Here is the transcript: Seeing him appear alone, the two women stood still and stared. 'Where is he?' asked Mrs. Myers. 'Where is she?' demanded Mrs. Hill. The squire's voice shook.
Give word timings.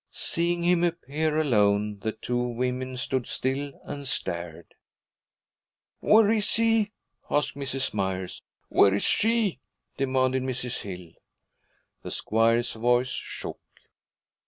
Seeing 0.09 0.63
him 0.63 0.83
appear 0.83 1.37
alone, 1.39 1.99
the 1.99 2.11
two 2.11 2.35
women 2.41 2.97
stood 2.97 3.27
still 3.27 3.79
and 3.83 4.07
stared. 4.07 4.73
'Where 5.99 6.31
is 6.31 6.55
he?' 6.55 6.91
asked 7.29 7.53
Mrs. 7.55 7.93
Myers. 7.93 8.41
'Where 8.67 8.95
is 8.95 9.03
she?' 9.03 9.59
demanded 9.97 10.41
Mrs. 10.41 10.81
Hill. 10.81 11.11
The 12.01 12.09
squire's 12.09 12.73
voice 12.73 13.11
shook. 13.11 13.61